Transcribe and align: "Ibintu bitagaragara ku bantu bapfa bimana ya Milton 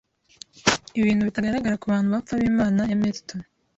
"Ibintu 0.99 1.21
bitagaragara 1.27 1.79
ku 1.81 1.85
bantu 1.93 2.09
bapfa 2.15 2.33
bimana 2.43 2.81
ya 2.89 2.97
Milton 3.01 3.39